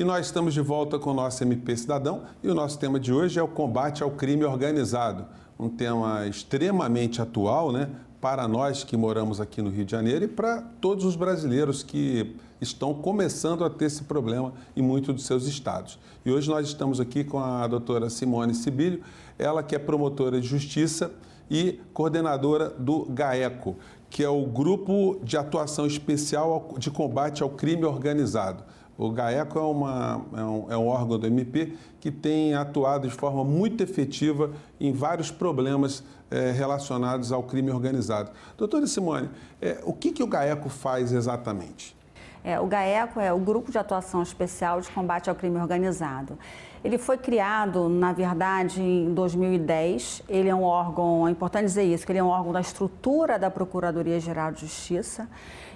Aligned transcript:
E 0.00 0.04
nós 0.04 0.24
estamos 0.24 0.54
de 0.54 0.62
volta 0.62 0.98
com 0.98 1.10
o 1.10 1.14
nosso 1.14 1.44
MP 1.44 1.76
Cidadão 1.76 2.22
e 2.42 2.48
o 2.48 2.54
nosso 2.54 2.78
tema 2.78 2.98
de 2.98 3.12
hoje 3.12 3.38
é 3.38 3.42
o 3.42 3.46
combate 3.46 4.02
ao 4.02 4.10
crime 4.10 4.42
organizado. 4.44 5.26
Um 5.58 5.68
tema 5.68 6.26
extremamente 6.26 7.20
atual, 7.20 7.70
né? 7.70 7.90
Para 8.18 8.48
nós 8.48 8.82
que 8.82 8.96
moramos 8.96 9.42
aqui 9.42 9.60
no 9.60 9.68
Rio 9.68 9.84
de 9.84 9.90
Janeiro 9.90 10.24
e 10.24 10.28
para 10.28 10.62
todos 10.80 11.04
os 11.04 11.16
brasileiros 11.16 11.82
que 11.82 12.34
estão 12.62 12.94
começando 12.94 13.62
a 13.62 13.68
ter 13.68 13.84
esse 13.84 14.04
problema 14.04 14.54
em 14.74 14.80
muitos 14.80 15.14
dos 15.14 15.26
seus 15.26 15.46
estados. 15.46 15.98
E 16.24 16.32
hoje 16.32 16.48
nós 16.48 16.66
estamos 16.66 16.98
aqui 16.98 17.22
com 17.22 17.38
a 17.38 17.66
doutora 17.66 18.08
Simone 18.08 18.54
Sibílio, 18.54 19.02
ela 19.38 19.62
que 19.62 19.76
é 19.76 19.78
promotora 19.78 20.40
de 20.40 20.46
justiça 20.46 21.12
e 21.50 21.78
coordenadora 21.92 22.70
do 22.70 23.04
GAECO, 23.04 23.76
que 24.08 24.24
é 24.24 24.28
o 24.30 24.46
Grupo 24.46 25.20
de 25.22 25.36
Atuação 25.36 25.86
Especial 25.86 26.74
de 26.78 26.90
Combate 26.90 27.42
ao 27.42 27.50
Crime 27.50 27.84
Organizado. 27.84 28.64
O 29.00 29.10
GAECO 29.10 29.58
é, 29.58 29.62
uma, 29.62 30.26
é, 30.36 30.42
um, 30.42 30.66
é 30.72 30.76
um 30.76 30.86
órgão 30.86 31.18
do 31.18 31.26
MP 31.26 31.72
que 31.98 32.10
tem 32.10 32.54
atuado 32.54 33.08
de 33.08 33.14
forma 33.14 33.42
muito 33.42 33.82
efetiva 33.82 34.50
em 34.78 34.92
vários 34.92 35.30
problemas 35.30 36.04
é, 36.30 36.50
relacionados 36.50 37.32
ao 37.32 37.42
crime 37.42 37.70
organizado. 37.70 38.30
Doutora 38.58 38.86
Simone, 38.86 39.30
é, 39.58 39.80
o 39.84 39.94
que, 39.94 40.12
que 40.12 40.22
o 40.22 40.26
GAECO 40.26 40.68
faz 40.68 41.12
exatamente? 41.12 41.96
É, 42.44 42.60
o 42.60 42.66
GAECO 42.66 43.18
é 43.20 43.32
o 43.32 43.38
Grupo 43.38 43.72
de 43.72 43.78
Atuação 43.78 44.22
Especial 44.22 44.82
de 44.82 44.90
Combate 44.90 45.30
ao 45.30 45.36
Crime 45.36 45.56
Organizado. 45.58 46.38
Ele 46.84 46.98
foi 46.98 47.16
criado, 47.16 47.88
na 47.88 48.12
verdade, 48.12 48.82
em 48.82 49.14
2010. 49.14 50.22
Ele 50.28 50.50
é 50.50 50.54
um 50.54 50.62
órgão, 50.62 51.26
é 51.26 51.30
importante 51.30 51.64
dizer 51.64 51.84
isso, 51.84 52.04
que 52.04 52.12
ele 52.12 52.18
é 52.18 52.22
um 52.22 52.28
órgão 52.28 52.52
da 52.52 52.60
estrutura 52.60 53.38
da 53.38 53.50
Procuradoria-Geral 53.50 54.52
de 54.52 54.60
Justiça. 54.60 55.26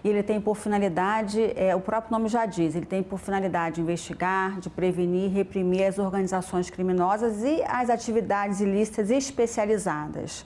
E 0.04 0.08
ele 0.10 0.22
tem 0.22 0.38
por 0.38 0.54
finalidade, 0.54 1.40
é, 1.56 1.74
o 1.74 1.80
próprio 1.80 2.12
nome 2.12 2.28
já 2.28 2.44
diz, 2.44 2.76
ele 2.76 2.84
tem 2.84 3.02
por 3.02 3.18
finalidade 3.18 3.80
investigar, 3.80 4.60
de 4.60 4.68
prevenir 4.68 5.24
e 5.24 5.28
reprimir 5.28 5.86
as 5.86 5.98
organizações 5.98 6.68
criminosas 6.68 7.42
e 7.42 7.62
as 7.66 7.88
atividades 7.88 8.60
ilícitas 8.60 9.10
especializadas. 9.10 10.44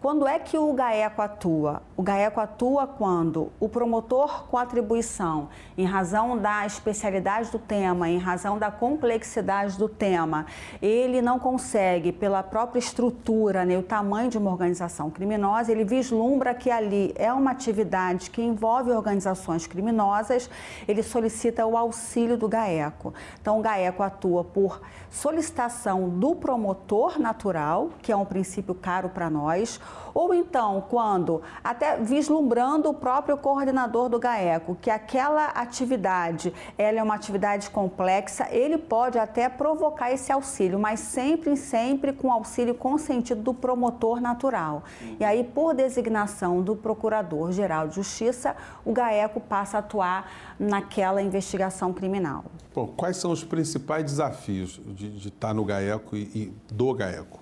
Quando 0.00 0.26
é 0.26 0.38
que 0.38 0.56
o 0.56 0.72
GAECO 0.72 1.20
atua? 1.20 1.82
O 1.94 2.02
GAECO 2.02 2.40
atua 2.40 2.86
quando 2.86 3.52
o 3.60 3.68
promotor 3.68 4.44
com 4.46 4.56
atribuição, 4.56 5.50
em 5.76 5.84
razão 5.84 6.38
da 6.38 6.64
especialidade 6.64 7.50
do 7.50 7.58
tema, 7.58 8.08
em 8.08 8.16
razão 8.16 8.58
da 8.58 8.70
complexidade 8.70 9.76
do 9.76 9.90
tema, 9.90 10.46
ele 10.80 11.20
não 11.20 11.38
consegue, 11.38 12.12
pela 12.12 12.42
própria 12.42 12.78
estrutura, 12.78 13.66
né, 13.66 13.76
o 13.76 13.82
tamanho 13.82 14.30
de 14.30 14.38
uma 14.38 14.50
organização 14.50 15.10
criminosa, 15.10 15.70
ele 15.70 15.84
vislumbra 15.84 16.54
que 16.54 16.70
ali 16.70 17.12
é 17.14 17.30
uma 17.30 17.50
atividade 17.50 18.30
que 18.30 18.40
envolve 18.40 18.90
organizações 18.92 19.66
criminosas, 19.66 20.48
ele 20.88 21.02
solicita 21.02 21.66
o 21.66 21.76
auxílio 21.76 22.38
do 22.38 22.48
GAECO. 22.48 23.12
Então, 23.38 23.58
o 23.58 23.62
GAECO 23.62 24.02
atua 24.02 24.44
por 24.44 24.80
solicitação 25.10 26.08
do 26.08 26.34
promotor 26.34 27.18
natural, 27.18 27.90
que 28.00 28.10
é 28.10 28.16
um 28.16 28.24
princípio 28.24 28.74
caro 28.74 29.10
para 29.10 29.28
nós, 29.28 29.78
ou 30.14 30.34
então 30.34 30.84
quando, 30.88 31.42
até 31.62 31.96
vislumbrando 31.96 32.88
o 32.88 32.94
próprio 32.94 33.36
coordenador 33.36 34.08
do 34.08 34.18
GAECO, 34.18 34.76
que 34.80 34.90
aquela 34.90 35.46
atividade 35.46 36.52
ela 36.76 36.98
é 36.98 37.02
uma 37.02 37.14
atividade 37.14 37.70
complexa, 37.70 38.48
ele 38.50 38.78
pode 38.78 39.18
até 39.18 39.48
provocar 39.48 40.12
esse 40.12 40.32
auxílio, 40.32 40.78
mas 40.78 41.00
sempre, 41.00 41.56
sempre 41.56 42.12
com 42.12 42.32
auxílio 42.32 42.74
consentido 42.74 43.42
do 43.42 43.54
promotor 43.54 44.20
natural. 44.20 44.82
E 45.18 45.24
aí, 45.24 45.44
por 45.44 45.74
designação 45.74 46.62
do 46.62 46.76
Procurador-Geral 46.76 47.88
de 47.88 47.96
Justiça, 47.96 48.56
o 48.84 48.92
GAECO 48.92 49.40
passa 49.40 49.78
a 49.78 49.80
atuar 49.80 50.30
naquela 50.58 51.22
investigação 51.22 51.92
criminal. 51.92 52.44
Bom, 52.74 52.86
quais 52.86 53.16
são 53.16 53.30
os 53.30 53.44
principais 53.44 54.04
desafios 54.04 54.80
de, 54.86 55.10
de 55.10 55.28
estar 55.28 55.52
no 55.54 55.64
GAECO 55.64 56.16
e, 56.16 56.22
e 56.34 56.54
do 56.72 56.94
GAECO? 56.94 57.39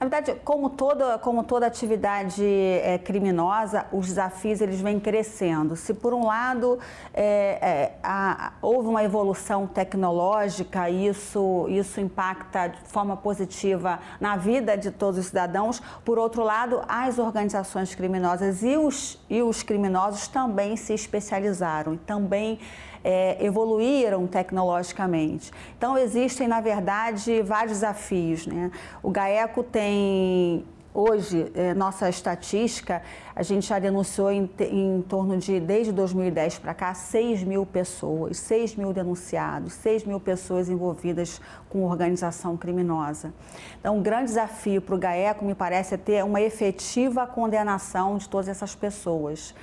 Na 0.00 0.06
verdade, 0.06 0.40
como 0.44 0.70
toda, 0.70 1.18
como 1.18 1.42
toda 1.42 1.66
atividade 1.66 2.44
é, 2.44 2.98
criminosa, 2.98 3.84
os 3.90 4.06
desafios 4.06 4.60
eles 4.60 4.80
vêm 4.80 5.00
crescendo. 5.00 5.74
Se 5.74 5.92
por 5.92 6.14
um 6.14 6.24
lado 6.24 6.78
é, 7.12 7.58
é, 7.60 7.92
a, 8.00 8.52
houve 8.62 8.88
uma 8.88 9.02
evolução 9.02 9.66
tecnológica, 9.66 10.88
isso, 10.88 11.66
isso 11.68 12.00
impacta 12.00 12.68
de 12.68 12.80
forma 12.82 13.16
positiva 13.16 13.98
na 14.20 14.36
vida 14.36 14.78
de 14.78 14.92
todos 14.92 15.18
os 15.18 15.26
cidadãos, 15.26 15.82
por 16.04 16.16
outro 16.16 16.44
lado, 16.44 16.80
as 16.86 17.18
organizações 17.18 17.92
criminosas 17.92 18.62
e 18.62 18.76
os, 18.76 19.18
e 19.28 19.42
os 19.42 19.64
criminosos 19.64 20.28
também 20.28 20.76
se 20.76 20.94
especializaram 20.94 21.94
e 21.94 21.98
também 21.98 22.60
é, 23.10 23.38
evoluíram 23.42 24.26
tecnologicamente. 24.26 25.50
Então, 25.78 25.96
existem, 25.96 26.46
na 26.46 26.60
verdade, 26.60 27.40
vários 27.40 27.78
desafios. 27.78 28.46
Né? 28.46 28.70
O 29.02 29.10
GAECO 29.10 29.62
tem 29.62 30.62
Hoje, 30.94 31.52
é, 31.54 31.74
nossa 31.74 32.08
estatística, 32.08 33.02
a 33.36 33.42
gente 33.42 33.68
já 33.68 33.78
denunciou 33.78 34.32
em, 34.32 34.50
em 34.58 35.02
torno 35.02 35.36
de, 35.36 35.60
desde 35.60 35.92
2010 35.92 36.58
para 36.58 36.74
cá, 36.74 36.92
6 36.92 37.44
mil 37.44 37.64
pessoas, 37.64 38.38
6 38.38 38.74
mil 38.74 38.92
denunciados, 38.92 39.74
6 39.74 40.04
mil 40.04 40.18
pessoas 40.18 40.68
envolvidas 40.68 41.40
com 41.68 41.84
organização 41.84 42.56
criminosa. 42.56 43.32
Então, 43.78 43.98
um 43.98 44.02
grande 44.02 44.24
desafio 44.24 44.82
para 44.82 44.94
o 44.94 44.98
GAECO, 44.98 45.44
me 45.44 45.54
parece, 45.54 45.94
é 45.94 45.98
ter 45.98 46.24
uma 46.24 46.40
efetiva 46.40 47.26
condenação 47.26 48.16
de 48.16 48.28
todas 48.28 48.48
essas 48.48 48.74
pessoas 48.74 49.54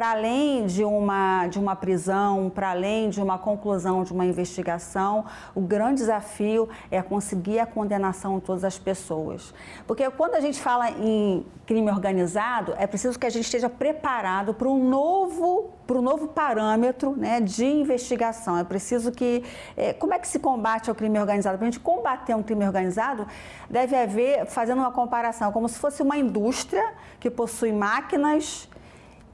para 0.00 0.12
além 0.12 0.64
de 0.64 0.82
uma, 0.82 1.46
de 1.48 1.58
uma 1.58 1.76
prisão, 1.76 2.48
para 2.48 2.70
além 2.70 3.10
de 3.10 3.20
uma 3.20 3.36
conclusão 3.36 4.02
de 4.02 4.14
uma 4.14 4.24
investigação, 4.24 5.26
o 5.54 5.60
grande 5.60 5.96
desafio 5.96 6.70
é 6.90 7.02
conseguir 7.02 7.58
a 7.58 7.66
condenação 7.66 8.38
de 8.38 8.46
todas 8.46 8.64
as 8.64 8.78
pessoas. 8.78 9.52
Porque 9.86 10.08
quando 10.12 10.36
a 10.36 10.40
gente 10.40 10.58
fala 10.58 10.90
em 10.90 11.44
crime 11.66 11.90
organizado, 11.90 12.74
é 12.78 12.86
preciso 12.86 13.18
que 13.18 13.26
a 13.26 13.30
gente 13.30 13.44
esteja 13.44 13.68
preparado 13.68 14.54
para 14.54 14.68
um 14.68 14.88
novo, 14.88 15.68
para 15.86 15.98
um 15.98 16.02
novo 16.02 16.28
parâmetro 16.28 17.14
né, 17.14 17.38
de 17.38 17.66
investigação. 17.66 18.56
É 18.56 18.64
preciso 18.64 19.12
que. 19.12 19.44
É, 19.76 19.92
como 19.92 20.14
é 20.14 20.18
que 20.18 20.26
se 20.26 20.38
combate 20.38 20.90
o 20.90 20.94
crime 20.94 21.20
organizado? 21.20 21.58
Para 21.58 21.66
a 21.66 21.70
gente 21.70 21.78
combater 21.78 22.34
um 22.34 22.42
crime 22.42 22.64
organizado, 22.64 23.26
deve 23.68 23.94
haver, 23.94 24.46
fazendo 24.46 24.78
uma 24.78 24.92
comparação, 24.92 25.52
como 25.52 25.68
se 25.68 25.78
fosse 25.78 26.02
uma 26.02 26.16
indústria 26.16 26.94
que 27.20 27.28
possui 27.28 27.70
máquinas 27.70 28.66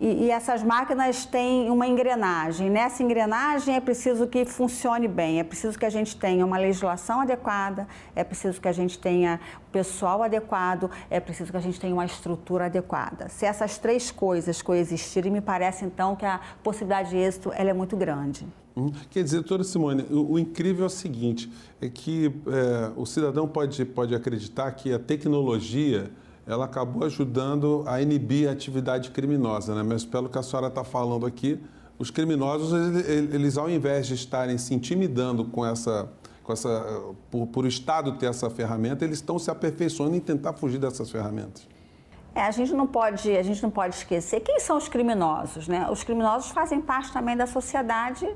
e, 0.01 0.25
e, 0.25 0.31
essas 0.31 0.63
máquinas 0.63 1.25
têm 1.25 1.71
uma 1.71 1.87
engrenagem. 1.87 2.69
Nessa 2.69 3.03
engrenagem 3.03 3.75
é 3.75 3.81
preciso 3.81 4.27
que 4.27 4.45
funcione 4.45 5.09
bem, 5.09 5.41
é 5.41 5.45
preciso 5.45 5.79
que 5.79 5.87
a 5.87 5.91
gente 5.91 6.17
tenha 6.17 6.45
uma 6.45 6.59
legislação 6.59 7.21
adequada, 7.21 7.89
é 8.15 8.23
preciso 8.23 8.61
que 8.61 8.69
a 8.69 8.73
gente 8.73 8.99
tenha 8.99 9.41
pessoal 9.73 10.23
adequado, 10.23 10.91
é 11.09 11.19
preciso 11.19 11.51
que 11.51 11.57
a 11.57 11.61
gente 11.61 11.81
tenha 11.81 11.95
uma 11.95 12.05
estrutura 12.05 12.67
adequada. 12.67 13.29
Se 13.29 13.47
essas 13.47 13.79
três 13.79 14.11
coisas 14.11 14.61
coexistirem, 14.61 15.33
me 15.33 15.41
parece 15.41 15.85
então 15.85 16.15
que 16.15 16.27
a 16.27 16.41
possibilidade 16.63 17.11
de 17.11 17.17
êxito 17.17 17.51
ela 17.55 17.71
é 17.71 17.75
muito 17.75 17.97
grande. 17.97 18.47
Hum, 18.77 18.93
quer 19.09 19.23
dizer, 19.23 19.37
doutora 19.37 19.65
Simone, 19.65 20.05
o, 20.11 20.33
o, 20.33 20.39
incrível 20.39 20.85
é 20.85 20.87
o 20.87 20.91
seguinte, 20.91 21.51
é 21.81 21.89
que 21.89 22.27
é, 22.47 22.93
o 22.95 23.07
cidadão 23.07 23.49
pode, 23.49 23.83
pode 23.87 24.15
acreditar 24.15 24.71
que 24.73 24.93
a 24.93 24.99
tecnologia 24.99 26.11
ela 26.47 26.65
acabou 26.65 27.05
ajudando 27.05 27.83
a 27.87 28.01
inibir 28.01 28.49
a 28.49 28.53
atividade 28.53 29.11
criminosa, 29.11 29.75
né? 29.75 29.83
Mas 29.83 30.05
pelo 30.05 30.29
que 30.29 30.39
a 30.39 30.43
senhora 30.43 30.69
está 30.69 30.85
falando 30.85 31.27
aqui, 31.27 31.61
os 31.99 32.11
criminosos, 32.11 32.73
eles, 33.07 33.59
ao 33.59 33.69
invés 33.69 34.07
de 34.07 34.15
estarem 34.15 34.57
se 34.59 34.75
intimidando 34.75 35.45
com 35.45 35.67
essa, 35.67 36.09
com 36.45 36.53
essa 36.53 37.15
por, 37.31 37.47
por 37.49 37.65
o 37.65 37.69
Estado 37.69 38.13
ter 38.13 38.27
essa 38.27 38.49
ferramenta, 38.49 39.05
eles 39.05 39.19
estão 39.19 39.39
se 39.39 39.51
aperfeiçoando 39.51 40.15
em 40.15 40.21
tentar 40.21 40.53
fugir 40.53 40.79
dessas 40.79 41.11
ferramentas. 41.11 41.67
É, 42.35 42.43
a 42.43 42.51
gente 42.51 42.75
não 42.75 42.87
pode, 42.87 43.35
a 43.35 43.43
gente 43.43 43.63
não 43.63 43.71
pode 43.71 43.95
esquecer 43.95 44.41
quem 44.41 44.61
são 44.61 44.77
os 44.77 44.89
criminosos, 44.89 45.67
né? 45.67 45.89
Os 45.91 46.05
criminosos 46.05 46.51
fazem 46.51 46.83
parte 46.83 47.11
também 47.11 47.35
da 47.35 47.47
sociedade 47.47 48.29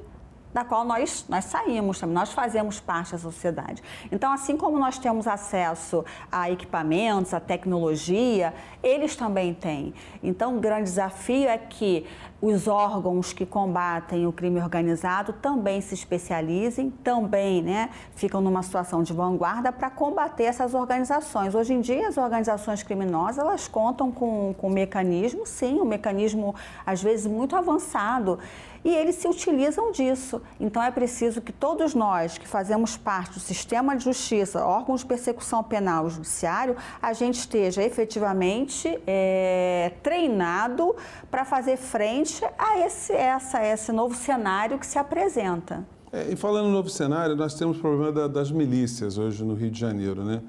da 0.52 0.64
qual 0.64 0.84
nós, 0.84 1.24
nós 1.28 1.44
saímos, 1.44 2.02
nós 2.02 2.32
fazemos 2.32 2.80
parte 2.80 3.12
da 3.12 3.18
sociedade. 3.18 3.82
Então, 4.10 4.32
assim 4.32 4.56
como 4.56 4.78
nós 4.78 4.98
temos 4.98 5.26
acesso 5.26 6.04
a 6.30 6.50
equipamentos, 6.50 7.32
a 7.32 7.40
tecnologia, 7.40 8.52
eles 8.82 9.14
também 9.14 9.54
têm. 9.54 9.94
Então, 10.22 10.56
o 10.56 10.60
grande 10.60 10.84
desafio 10.84 11.48
é 11.48 11.58
que 11.58 12.06
os 12.42 12.66
órgãos 12.66 13.32
que 13.32 13.44
combatem 13.44 14.26
o 14.26 14.32
crime 14.32 14.60
organizado 14.60 15.32
também 15.34 15.80
se 15.80 15.94
especializem, 15.94 16.90
também 16.90 17.62
né, 17.62 17.90
ficam 18.14 18.40
numa 18.40 18.62
situação 18.62 19.02
de 19.02 19.12
vanguarda 19.12 19.70
para 19.70 19.90
combater 19.90 20.44
essas 20.44 20.72
organizações. 20.72 21.54
Hoje 21.54 21.74
em 21.74 21.80
dia, 21.80 22.08
as 22.08 22.16
organizações 22.16 22.82
criminosas 22.82 23.38
elas 23.38 23.68
contam 23.68 24.10
com, 24.10 24.54
com 24.56 24.68
um 24.68 24.72
mecanismo, 24.72 25.46
sim, 25.46 25.80
um 25.80 25.84
mecanismo 25.84 26.54
às 26.86 27.02
vezes 27.02 27.26
muito 27.26 27.54
avançado 27.54 28.38
e 28.82 28.94
eles 28.94 29.16
se 29.16 29.28
utilizam 29.28 29.92
disso. 29.92 30.40
Então 30.58 30.82
é 30.82 30.90
preciso 30.90 31.40
que 31.40 31.52
todos 31.52 31.94
nós 31.94 32.38
que 32.38 32.48
fazemos 32.48 32.96
parte 32.96 33.34
do 33.34 33.40
sistema 33.40 33.94
de 33.94 34.04
justiça, 34.04 34.64
órgãos 34.64 35.00
de 35.00 35.06
persecução 35.06 35.62
penal 35.62 36.06
e 36.06 36.10
judiciário, 36.10 36.76
a 37.00 37.12
gente 37.12 37.38
esteja 37.38 37.82
efetivamente 37.82 38.98
é, 39.06 39.92
treinado 40.02 40.96
para 41.30 41.44
fazer 41.44 41.76
frente 41.76 42.29
a 42.58 42.78
esse, 42.78 43.12
essa, 43.12 43.64
esse 43.64 43.92
novo 43.92 44.14
cenário 44.14 44.78
que 44.78 44.86
se 44.86 44.98
apresenta. 44.98 45.84
É, 46.12 46.32
e 46.32 46.36
falando 46.36 46.66
no 46.66 46.72
novo 46.72 46.88
cenário, 46.88 47.36
nós 47.36 47.54
temos 47.54 47.78
o 47.78 47.80
problema 47.80 48.12
da, 48.12 48.26
das 48.26 48.50
milícias 48.50 49.16
hoje 49.16 49.44
no 49.44 49.54
Rio 49.54 49.70
de 49.70 49.78
Janeiro, 49.78 50.24
né? 50.24 50.42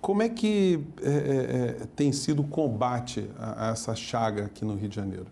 Como 0.00 0.22
é 0.22 0.28
que 0.28 0.86
é, 1.02 1.08
é, 1.08 1.82
é 1.82 1.86
tem 1.96 2.12
sido 2.12 2.42
o 2.42 2.46
combate 2.46 3.28
a, 3.38 3.68
a 3.68 3.72
essa 3.72 3.94
chaga 3.94 4.44
aqui 4.44 4.64
no 4.64 4.74
Rio 4.74 4.88
de 4.88 4.96
Janeiro? 4.96 5.26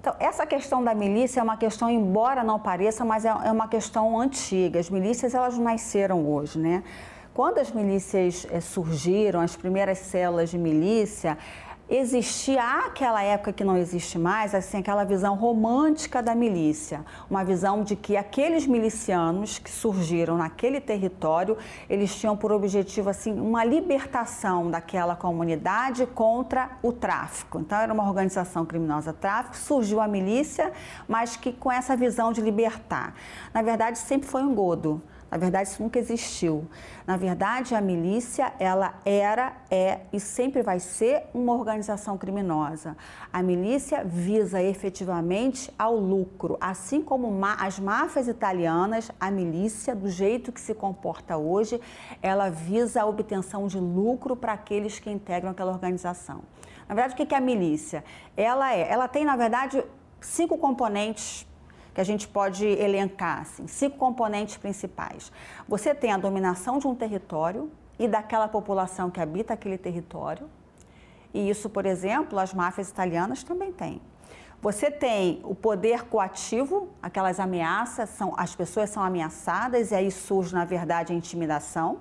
Então, 0.00 0.14
essa 0.18 0.46
questão 0.46 0.82
da 0.82 0.94
milícia 0.94 1.40
é 1.40 1.42
uma 1.42 1.56
questão, 1.56 1.90
embora 1.90 2.42
não 2.42 2.58
pareça, 2.58 3.04
mas 3.04 3.24
é, 3.24 3.28
é 3.28 3.52
uma 3.52 3.68
questão 3.68 4.18
antiga. 4.18 4.80
As 4.80 4.88
milícias, 4.88 5.34
elas 5.34 5.58
nasceram 5.58 6.26
hoje, 6.26 6.58
né? 6.58 6.82
Quando 7.34 7.58
as 7.58 7.70
milícias 7.70 8.46
é, 8.50 8.60
surgiram, 8.60 9.40
as 9.40 9.54
primeiras 9.54 9.98
células 9.98 10.50
de 10.50 10.58
milícia, 10.58 11.36
existia 11.88 12.62
aquela 12.86 13.22
época 13.22 13.52
que 13.52 13.64
não 13.64 13.76
existe 13.76 14.18
mais, 14.18 14.54
assim, 14.54 14.78
aquela 14.78 15.04
visão 15.04 15.34
romântica 15.34 16.22
da 16.22 16.34
milícia, 16.34 17.04
uma 17.30 17.42
visão 17.42 17.82
de 17.82 17.96
que 17.96 18.16
aqueles 18.16 18.66
milicianos 18.66 19.58
que 19.58 19.70
surgiram 19.70 20.36
naquele 20.36 20.80
território, 20.80 21.56
eles 21.88 22.14
tinham 22.14 22.36
por 22.36 22.52
objetivo 22.52 23.08
assim 23.08 23.32
uma 23.32 23.64
libertação 23.64 24.70
daquela 24.70 25.16
comunidade 25.16 26.04
contra 26.06 26.70
o 26.82 26.92
tráfico. 26.92 27.60
Então 27.60 27.78
era 27.78 27.92
uma 27.92 28.06
organização 28.06 28.66
criminosa 28.66 29.12
tráfico, 29.12 29.56
surgiu 29.56 30.00
a 30.00 30.06
milícia, 30.06 30.72
mas 31.06 31.36
que 31.36 31.52
com 31.52 31.72
essa 31.72 31.96
visão 31.96 32.32
de 32.32 32.40
libertar. 32.40 33.14
Na 33.54 33.62
verdade, 33.62 33.98
sempre 33.98 34.28
foi 34.28 34.42
um 34.42 34.54
godo. 34.54 35.02
Na 35.30 35.36
verdade, 35.36 35.68
isso 35.68 35.82
nunca 35.82 35.98
existiu. 35.98 36.66
Na 37.06 37.16
verdade, 37.16 37.74
a 37.74 37.80
milícia, 37.80 38.52
ela 38.58 38.94
era, 39.04 39.52
é 39.70 40.00
e 40.12 40.18
sempre 40.18 40.62
vai 40.62 40.80
ser 40.80 41.24
uma 41.34 41.54
organização 41.54 42.16
criminosa. 42.16 42.96
A 43.32 43.42
milícia 43.42 44.02
visa 44.04 44.62
efetivamente 44.62 45.72
ao 45.78 45.96
lucro, 45.96 46.56
assim 46.60 47.02
como 47.02 47.28
as 47.58 47.78
máfias 47.78 48.26
italianas, 48.26 49.10
a 49.20 49.30
milícia, 49.30 49.94
do 49.94 50.08
jeito 50.08 50.52
que 50.52 50.60
se 50.60 50.74
comporta 50.74 51.36
hoje, 51.36 51.80
ela 52.22 52.48
visa 52.48 53.02
a 53.02 53.06
obtenção 53.06 53.66
de 53.66 53.78
lucro 53.78 54.34
para 54.34 54.52
aqueles 54.52 54.98
que 54.98 55.10
integram 55.10 55.50
aquela 55.50 55.72
organização. 55.72 56.42
Na 56.88 56.94
verdade, 56.94 57.14
o 57.14 57.26
que 57.26 57.34
é 57.34 57.38
a 57.38 57.40
milícia? 57.40 58.02
Ela 58.36 58.74
é, 58.74 58.90
ela 58.90 59.06
tem, 59.06 59.24
na 59.24 59.36
verdade, 59.36 59.84
cinco 60.20 60.56
componentes 60.56 61.46
que 61.98 62.02
a 62.02 62.04
gente 62.04 62.28
pode 62.28 62.64
elencar, 62.64 63.40
assim, 63.40 63.66
cinco 63.66 63.98
componentes 63.98 64.56
principais. 64.56 65.32
Você 65.66 65.92
tem 65.92 66.12
a 66.12 66.16
dominação 66.16 66.78
de 66.78 66.86
um 66.86 66.94
território 66.94 67.72
e 67.98 68.06
daquela 68.06 68.46
população 68.46 69.10
que 69.10 69.20
habita 69.20 69.54
aquele 69.54 69.76
território. 69.76 70.48
E 71.34 71.50
isso, 71.50 71.68
por 71.68 71.84
exemplo, 71.84 72.38
as 72.38 72.54
máfias 72.54 72.88
italianas 72.88 73.42
também 73.42 73.72
têm. 73.72 74.00
Você 74.62 74.92
tem 74.92 75.40
o 75.42 75.56
poder 75.56 76.04
coativo, 76.04 76.88
aquelas 77.02 77.40
ameaças, 77.40 78.10
são, 78.10 78.32
as 78.36 78.54
pessoas 78.54 78.90
são 78.90 79.02
ameaçadas 79.02 79.90
e 79.90 79.96
aí 79.96 80.12
surge, 80.12 80.54
na 80.54 80.64
verdade, 80.64 81.12
a 81.12 81.16
intimidação, 81.16 81.98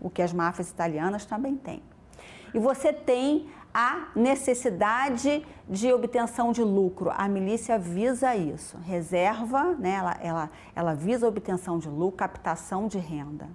o 0.00 0.08
que 0.08 0.22
as 0.22 0.32
máfias 0.32 0.70
italianas 0.70 1.26
também 1.26 1.56
têm. 1.56 1.82
E 2.54 2.58
você 2.58 2.92
tem 2.92 3.48
a 3.74 4.08
necessidade 4.14 5.44
de 5.68 5.92
obtenção 5.92 6.52
de 6.52 6.62
lucro. 6.62 7.10
A 7.16 7.26
milícia 7.28 7.78
visa 7.78 8.36
isso, 8.36 8.76
reserva, 8.84 9.74
né, 9.78 9.92
ela, 9.92 10.18
ela, 10.20 10.50
ela 10.76 10.94
visa 10.94 11.26
obtenção 11.26 11.78
de 11.78 11.88
lucro, 11.88 12.18
captação 12.18 12.86
de 12.86 12.98
renda. 12.98 13.48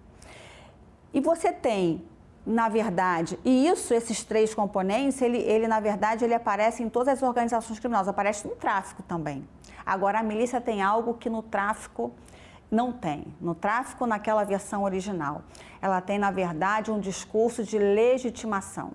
E 1.13 1.21
você 1.21 1.51
tem, 1.51 2.03
na 2.45 2.67
verdade, 2.67 3.39
e 3.45 3.67
isso, 3.67 3.93
esses 3.93 4.23
três 4.23 4.55
componentes, 4.55 5.21
ele, 5.21 5.37
ele 5.37 5.67
na 5.67 5.79
verdade, 5.79 6.25
ele 6.25 6.33
aparece 6.33 6.81
em 6.81 6.89
todas 6.89 7.13
as 7.13 7.23
organizações 7.23 7.79
criminosas, 7.79 8.07
aparece 8.07 8.47
no 8.47 8.55
tráfico 8.55 9.03
também. 9.03 9.47
Agora, 9.85 10.19
a 10.19 10.23
milícia 10.23 10.59
tem 10.59 10.81
algo 10.81 11.13
que 11.13 11.29
no 11.29 11.41
tráfico 11.41 12.11
não 12.69 12.91
tem. 12.91 13.33
No 13.39 13.55
tráfico, 13.55 14.05
naquela 14.05 14.43
versão 14.43 14.83
original, 14.83 15.43
ela 15.81 16.01
tem, 16.01 16.19
na 16.19 16.31
verdade, 16.31 16.91
um 16.91 16.99
discurso 16.99 17.63
de 17.63 17.77
legitimação 17.77 18.91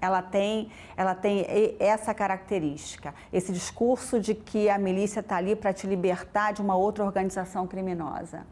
ela 0.00 0.22
tem, 0.22 0.70
ela 0.96 1.14
tem 1.14 1.44
essa 1.78 2.14
característica, 2.14 3.14
esse 3.32 3.52
discurso 3.52 4.20
de 4.20 4.34
que 4.34 4.68
a 4.68 4.78
milícia 4.78 5.20
está 5.20 5.36
ali 5.36 5.56
para 5.56 5.72
te 5.72 5.86
libertar 5.86 6.52
de 6.52 6.62
uma 6.62 6.76
outra 6.76 7.04
organização 7.04 7.66
criminosa. 7.66 8.46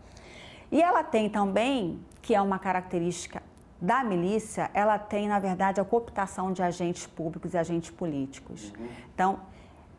E 0.71 0.83
ela 0.83 1.05
tem 1.05 1.29
também, 1.29 2.01
que 2.21 2.35
é 2.35 2.41
uma 2.41 2.59
característica 2.59 3.43
da 3.81 4.03
milícia, 4.03 4.71
ela 4.73 4.99
tem, 4.99 5.29
na 5.29 5.39
verdade, 5.39 5.81
a 5.81 5.85
cooptação 5.85 6.53
de 6.53 6.63
agentes 6.63 7.07
públicos 7.07 7.55
e 7.55 7.59
agentes 7.59 7.91
políticos. 7.91 8.73
Uhum. 8.77 8.89
Então, 9.15 9.41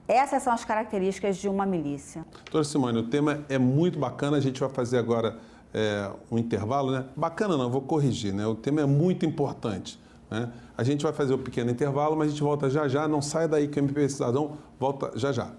essas 0.07 0.43
são 0.43 0.53
as 0.53 0.63
características 0.63 1.37
de 1.37 1.49
uma 1.49 1.65
milícia. 1.65 2.25
Doutora 2.45 2.63
Simone, 2.63 2.99
o 2.99 3.03
tema 3.03 3.43
é 3.49 3.57
muito 3.57 3.99
bacana, 3.99 4.37
a 4.37 4.39
gente 4.39 4.59
vai 4.59 4.69
fazer 4.69 4.97
agora 4.97 5.37
é, 5.73 6.09
um 6.31 6.37
intervalo, 6.37 6.91
né? 6.91 7.05
Bacana 7.15 7.57
não, 7.57 7.69
vou 7.69 7.81
corrigir, 7.81 8.33
né? 8.33 8.47
O 8.47 8.55
tema 8.55 8.81
é 8.81 8.85
muito 8.85 9.25
importante. 9.25 9.99
Né? 10.29 10.51
A 10.77 10.83
gente 10.83 11.03
vai 11.03 11.13
fazer 11.13 11.33
um 11.33 11.37
pequeno 11.37 11.71
intervalo, 11.71 12.15
mas 12.15 12.27
a 12.27 12.31
gente 12.31 12.43
volta 12.43 12.69
já 12.69 12.87
já. 12.87 13.07
Não 13.07 13.21
sai 13.21 13.47
daí 13.47 13.67
que 13.67 13.79
o 13.79 13.83
MP 13.83 14.07
Cidadão 14.09 14.57
volta 14.79 15.11
já 15.15 15.31
já. 15.31 15.51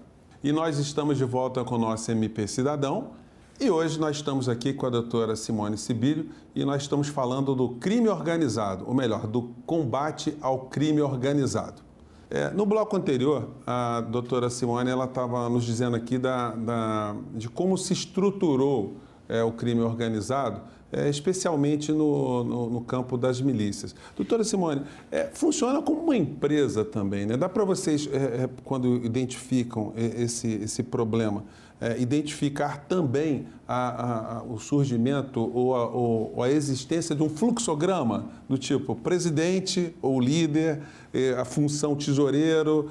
E 0.43 0.51
nós 0.51 0.77
estamos 0.77 1.17
de 1.17 1.25
volta 1.25 1.63
com 1.63 1.75
o 1.75 1.77
nosso 1.77 2.09
MP 2.11 2.47
Cidadão. 2.47 3.11
E 3.59 3.69
hoje 3.69 3.99
nós 3.99 4.15
estamos 4.15 4.47
aqui 4.47 4.73
com 4.73 4.85
a 4.85 4.89
doutora 4.89 5.35
Simone 5.35 5.77
Sibílio 5.77 6.29
e 6.55 6.63
nós 6.63 6.83
estamos 6.83 7.09
falando 7.09 7.53
do 7.53 7.71
crime 7.71 8.07
organizado, 8.07 8.85
ou 8.87 8.93
melhor, 8.93 9.27
do 9.27 9.53
combate 9.65 10.37
ao 10.39 10.67
crime 10.67 11.01
organizado. 11.01 11.88
É, 12.31 12.51
no 12.51 12.63
bloco 12.63 12.95
anterior, 12.95 13.49
a 13.65 14.01
doutora 14.01 14.51
Simone 14.51 14.91
estava 14.91 15.49
nos 15.49 15.63
dizendo 15.63 15.95
aqui 15.95 16.19
da, 16.19 16.51
da, 16.51 17.15
de 17.33 17.49
como 17.49 17.75
se 17.75 17.91
estruturou 17.91 18.97
é, 19.27 19.43
o 19.43 19.51
crime 19.51 19.81
organizado 19.81 20.61
é, 20.91 21.09
especialmente 21.09 21.91
no, 21.91 22.43
no, 22.43 22.69
no, 22.69 22.81
campo 22.81 23.17
das 23.17 23.39
milícias. 23.41 23.95
Doutora 24.15 24.43
Simone, 24.43 24.81
é, 25.11 25.29
funciona 25.33 25.81
como 25.81 26.01
uma 26.01 26.17
empresa 26.17 26.83
também, 26.83 27.25
né? 27.25 27.37
Dá 27.37 27.47
para 27.47 27.63
vocês, 27.63 28.09
é, 28.11 28.17
é, 28.17 28.49
quando 28.63 28.95
identificam 29.05 29.93
esse, 29.95 30.47
esse 30.47 30.81
problema, 30.83 31.43
é, 31.81 31.97
identificar 31.99 32.85
também 32.89 33.47
a, 33.67 33.87
a, 33.87 34.37
a, 34.37 34.43
o 34.43 34.59
surgimento 34.59 35.39
ou 35.39 35.69
ou 36.35 36.43
a, 36.43 36.49
existência 36.49 37.15
de 37.15 37.23
um 37.23 37.29
fluxograma 37.29 38.29
do 38.49 38.57
tipo 38.57 38.95
presidente 38.95 39.95
ou 40.01 40.19
líder, 40.19 40.81
a 41.39 41.45
função 41.45 41.95
tesoureiro. 41.95 42.89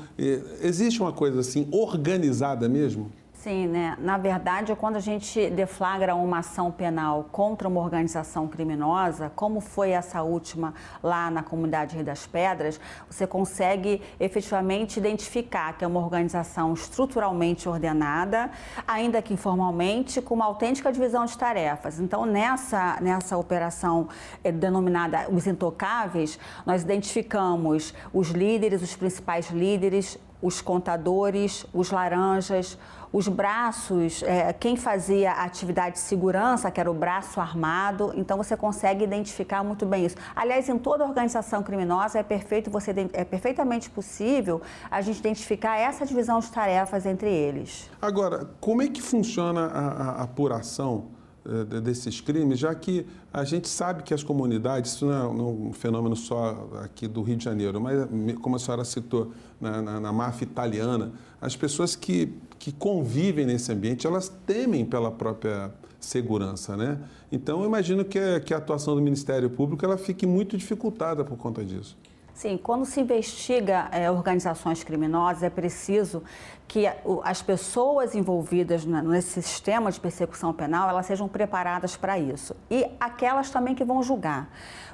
Existe 0.62 1.00
uma 1.00 1.12
coisa 1.12 1.40
assim 1.40 1.68
organizada 1.70 2.68
mesmo? 2.68 3.12
Sim, 3.42 3.68
né? 3.68 3.96
Na 4.00 4.18
verdade, 4.18 4.74
quando 4.74 4.96
a 4.96 5.00
gente 5.00 5.48
deflagra 5.50 6.12
uma 6.12 6.38
ação 6.38 6.72
penal 6.72 7.28
contra 7.30 7.68
uma 7.68 7.80
organização 7.80 8.48
criminosa, 8.48 9.30
como 9.36 9.60
foi 9.60 9.90
essa 9.90 10.22
última 10.22 10.74
lá 11.00 11.30
na 11.30 11.40
comunidade 11.40 11.94
Rio 11.94 12.04
das 12.04 12.26
Pedras, 12.26 12.80
você 13.08 13.28
consegue 13.28 14.02
efetivamente 14.18 14.96
identificar 14.96 15.78
que 15.78 15.84
é 15.84 15.86
uma 15.86 16.00
organização 16.00 16.74
estruturalmente 16.74 17.68
ordenada, 17.68 18.50
ainda 18.84 19.22
que 19.22 19.34
informalmente, 19.34 20.20
com 20.20 20.34
uma 20.34 20.46
autêntica 20.46 20.90
divisão 20.90 21.24
de 21.24 21.38
tarefas. 21.38 22.00
Então, 22.00 22.26
nessa, 22.26 22.98
nessa 23.00 23.38
operação 23.38 24.08
eh, 24.42 24.50
denominada 24.50 25.30
Os 25.30 25.46
Intocáveis, 25.46 26.40
nós 26.66 26.82
identificamos 26.82 27.94
os 28.12 28.30
líderes, 28.30 28.82
os 28.82 28.96
principais 28.96 29.48
líderes, 29.48 30.18
os 30.40 30.60
contadores, 30.60 31.66
os 31.72 31.90
laranjas, 31.90 32.78
os 33.12 33.28
braços, 33.28 34.22
é, 34.22 34.52
quem 34.52 34.76
fazia 34.76 35.32
a 35.32 35.44
atividade 35.44 35.94
de 35.94 36.00
segurança, 36.00 36.70
que 36.70 36.80
era 36.80 36.90
o 36.90 36.94
braço 36.94 37.40
armado, 37.40 38.12
então 38.16 38.36
você 38.36 38.56
consegue 38.56 39.04
identificar 39.04 39.62
muito 39.64 39.86
bem 39.86 40.06
isso. 40.06 40.16
Aliás, 40.34 40.68
em 40.68 40.78
toda 40.78 41.04
organização 41.04 41.62
criminosa 41.62 42.18
é 42.18 42.22
perfeito 42.22 42.70
você 42.70 42.94
é 43.12 43.24
perfeitamente 43.24 43.90
possível 43.90 44.60
a 44.90 45.00
gente 45.00 45.18
identificar 45.18 45.76
essa 45.78 46.04
divisão 46.04 46.40
de 46.40 46.50
tarefas 46.50 47.06
entre 47.06 47.30
eles. 47.30 47.90
Agora, 48.00 48.48
como 48.60 48.82
é 48.82 48.88
que 48.88 49.00
funciona 49.00 49.66
a, 49.66 50.20
a 50.20 50.22
apuração? 50.22 51.17
Eh, 51.48 51.80
desses 51.80 52.20
crimes, 52.20 52.58
já 52.58 52.74
que 52.74 53.06
a 53.32 53.42
gente 53.42 53.68
sabe 53.68 54.02
que 54.02 54.12
as 54.12 54.22
comunidades, 54.22 54.92
isso 54.92 55.06
não 55.06 55.14
é 55.14 55.26
um 55.26 55.72
fenômeno 55.72 56.14
só 56.14 56.68
aqui 56.82 57.08
do 57.08 57.22
Rio 57.22 57.36
de 57.36 57.44
Janeiro, 57.44 57.80
mas 57.80 58.06
como 58.42 58.56
a 58.56 58.58
senhora 58.58 58.84
citou, 58.84 59.32
na, 59.58 59.80
na, 59.80 59.98
na 59.98 60.12
máfia 60.12 60.44
italiana, 60.44 61.10
as 61.40 61.56
pessoas 61.56 61.96
que, 61.96 62.34
que 62.58 62.70
convivem 62.70 63.46
nesse 63.46 63.72
ambiente, 63.72 64.06
elas 64.06 64.28
temem 64.46 64.84
pela 64.84 65.10
própria 65.10 65.72
segurança, 65.98 66.76
né? 66.76 66.98
Então, 67.32 67.60
eu 67.62 67.66
imagino 67.66 68.04
que 68.04 68.40
que 68.40 68.52
a 68.52 68.58
atuação 68.58 68.94
do 68.94 69.00
Ministério 69.00 69.48
Público 69.48 69.82
ela 69.84 69.96
fique 69.96 70.26
muito 70.26 70.56
dificultada 70.56 71.24
por 71.24 71.38
conta 71.38 71.64
disso. 71.64 71.96
Sim, 72.38 72.56
quando 72.56 72.84
se 72.84 73.00
investiga 73.00 73.88
é, 73.90 74.08
organizações 74.08 74.84
criminosas, 74.84 75.42
é 75.42 75.50
preciso 75.50 76.22
que 76.68 76.84
as 77.24 77.40
pessoas 77.40 78.14
envolvidas 78.14 78.84
nesse 78.84 79.42
sistema 79.42 79.90
de 79.90 79.98
persecução 79.98 80.52
penal 80.52 80.88
elas 80.88 81.06
sejam 81.06 81.26
preparadas 81.26 81.96
para 81.96 82.18
isso 82.18 82.54
e 82.70 82.86
aquelas 83.00 83.50
também 83.50 83.74
que 83.74 83.82
vão 83.82 84.02
julgar. 84.02 84.50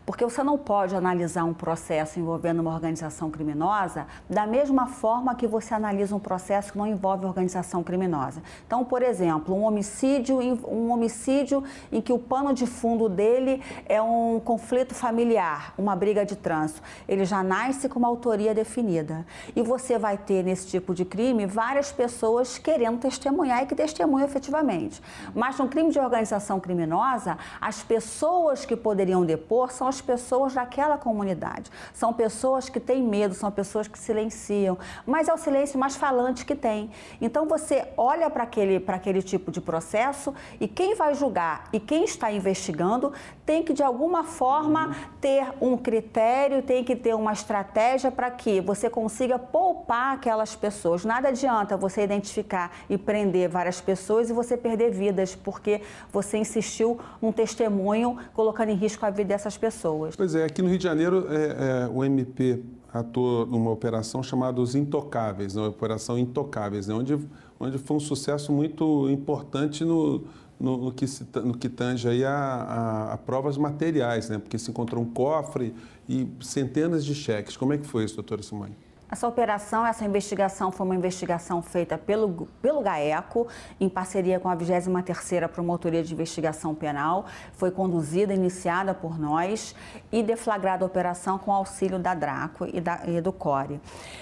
Porque 0.06 0.22
você 0.22 0.42
não 0.42 0.58
pode 0.58 0.94
analisar 0.94 1.44
um 1.44 1.54
processo 1.54 2.20
envolvendo 2.20 2.60
uma 2.60 2.70
organização 2.70 3.30
criminosa 3.30 4.06
da 4.28 4.46
mesma 4.46 4.86
forma 4.86 5.34
que 5.34 5.46
você 5.46 5.72
analisa 5.72 6.14
um 6.14 6.20
processo 6.20 6.72
que 6.72 6.78
não 6.78 6.86
envolve 6.86 7.24
organização 7.24 7.82
criminosa. 7.82 8.42
Então, 8.66 8.84
por 8.84 9.02
exemplo, 9.02 9.54
um 9.54 9.64
homicídio, 9.64 10.38
um 10.68 10.92
homicídio 10.92 11.64
em 11.90 12.02
que 12.02 12.12
o 12.12 12.18
pano 12.18 12.52
de 12.52 12.66
fundo 12.66 13.08
dele 13.08 13.62
é 13.86 14.00
um 14.00 14.38
conflito 14.38 14.94
familiar, 14.94 15.72
uma 15.78 15.96
briga 15.96 16.24
de 16.24 16.36
trânsito. 16.36 16.82
Ele 17.08 17.24
já 17.24 17.33
nasce 17.42 17.88
com 17.88 17.98
uma 17.98 18.08
autoria 18.08 18.54
definida. 18.54 19.26
E 19.54 19.62
você 19.62 19.98
vai 19.98 20.16
ter 20.16 20.42
nesse 20.42 20.66
tipo 20.66 20.94
de 20.94 21.04
crime 21.04 21.46
várias 21.46 21.90
pessoas 21.90 22.58
querendo 22.58 22.98
testemunhar 22.98 23.62
e 23.62 23.66
que 23.66 23.74
testemunham 23.74 24.26
efetivamente. 24.26 25.02
Mas 25.34 25.58
no 25.58 25.68
crime 25.68 25.90
de 25.90 25.98
organização 25.98 26.60
criminosa, 26.60 27.38
as 27.60 27.82
pessoas 27.82 28.64
que 28.64 28.76
poderiam 28.76 29.24
depor 29.24 29.72
são 29.72 29.88
as 29.88 30.00
pessoas 30.00 30.54
daquela 30.54 30.98
comunidade. 30.98 31.70
São 31.92 32.12
pessoas 32.12 32.68
que 32.68 32.80
têm 32.80 33.02
medo, 33.02 33.34
são 33.34 33.50
pessoas 33.50 33.88
que 33.88 33.98
silenciam, 33.98 34.78
mas 35.06 35.28
é 35.28 35.34
o 35.34 35.38
silêncio 35.38 35.78
mais 35.78 35.96
falante 35.96 36.44
que 36.44 36.54
tem. 36.54 36.90
Então 37.20 37.46
você 37.46 37.88
olha 37.96 38.28
para 38.30 38.44
aquele, 38.44 38.82
aquele 38.86 39.22
tipo 39.22 39.50
de 39.50 39.60
processo 39.60 40.34
e 40.60 40.68
quem 40.68 40.94
vai 40.94 41.14
julgar 41.14 41.68
e 41.72 41.80
quem 41.80 42.04
está 42.04 42.30
investigando 42.30 43.12
tem 43.44 43.62
que 43.62 43.72
de 43.72 43.82
alguma 43.82 44.24
forma 44.24 44.96
ter 45.20 45.46
um 45.60 45.76
critério, 45.76 46.62
tem 46.62 46.82
que 46.82 46.96
ter 46.96 47.14
uma 47.24 47.32
estratégia 47.32 48.10
para 48.10 48.30
que 48.30 48.60
você 48.60 48.88
consiga 48.90 49.38
poupar 49.38 50.14
aquelas 50.14 50.54
pessoas. 50.54 51.04
Nada 51.04 51.28
adianta 51.28 51.76
você 51.76 52.02
identificar 52.02 52.70
e 52.88 52.98
prender 52.98 53.48
várias 53.48 53.80
pessoas 53.80 54.28
e 54.30 54.32
você 54.32 54.56
perder 54.56 54.90
vidas 54.90 55.34
porque 55.34 55.80
você 56.12 56.36
insistiu 56.38 56.98
num 57.20 57.32
testemunho 57.32 58.18
colocando 58.34 58.68
em 58.68 58.74
risco 58.74 59.04
a 59.04 59.10
vida 59.10 59.28
dessas 59.28 59.56
pessoas. 59.56 60.14
Pois 60.14 60.34
é, 60.34 60.44
aqui 60.44 60.60
no 60.60 60.68
Rio 60.68 60.78
de 60.78 60.84
Janeiro 60.84 61.26
é, 61.30 61.84
é, 61.84 61.88
o 61.88 62.04
MP 62.04 62.62
atuou 62.92 63.46
numa 63.46 63.70
operação 63.70 64.22
chamada 64.22 64.60
Os 64.60 64.74
Intocáveis, 64.74 65.56
uma 65.56 65.68
operação 65.68 66.16
Intocáveis, 66.16 66.86
né, 66.86 66.94
onde, 66.94 67.18
onde 67.58 67.78
foi 67.78 67.96
um 67.96 68.00
sucesso 68.00 68.52
muito 68.52 69.08
importante 69.10 69.84
no 69.84 70.22
no, 70.58 70.76
no, 70.76 70.92
que, 70.92 71.06
se, 71.06 71.26
no 71.44 71.56
que 71.56 71.68
tange 71.68 72.08
aí 72.08 72.24
a, 72.24 72.32
a, 72.32 73.12
a, 73.14 73.18
provas 73.18 73.56
materiais, 73.56 74.28
né? 74.28 74.38
porque 74.38 74.58
se 74.58 74.70
encontrou 74.70 75.02
um 75.02 75.10
cofre 75.10 75.74
e 76.08 76.28
centenas 76.40 77.04
de 77.04 77.14
cheques. 77.14 77.56
Como 77.56 77.72
é 77.72 77.78
que 77.78 77.86
foi 77.86 78.04
isso, 78.04 78.14
doutora 78.14 78.42
Simone? 78.42 78.76
Essa 79.10 79.28
operação, 79.28 79.86
essa 79.86 80.04
investigação 80.04 80.72
foi 80.72 80.86
uma 80.86 80.94
investigação 80.94 81.60
feita 81.60 81.98
pelo, 81.98 82.48
pelo 82.62 82.80
GAECO, 82.80 83.46
em 83.78 83.88
parceria 83.88 84.40
com 84.40 84.48
a 84.48 84.56
23ª 84.56 85.46
Promotoria 85.48 86.02
de 86.02 86.12
Investigação 86.12 86.74
Penal. 86.74 87.26
Foi 87.52 87.70
conduzida, 87.70 88.32
iniciada 88.32 88.94
por 88.94 89.18
nós 89.18 89.74
e 90.10 90.22
deflagrada 90.22 90.84
a 90.84 90.86
operação 90.86 91.38
com 91.38 91.52
auxílio 91.52 91.98
da 91.98 92.14
DRACO 92.14 92.66
e, 92.72 92.80
da, 92.80 93.02
e 93.06 93.20
do 93.20 93.32
CORE. 93.32 93.80